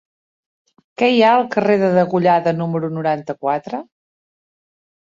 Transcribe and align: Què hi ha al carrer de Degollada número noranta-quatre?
Què 1.01 1.09
hi 1.17 1.21
ha 1.27 1.35
al 1.41 1.45
carrer 1.57 1.75
de 1.83 1.91
Degollada 1.99 2.57
número 2.63 2.93
noranta-quatre? 2.99 3.85